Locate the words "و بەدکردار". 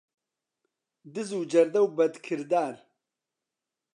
1.83-2.75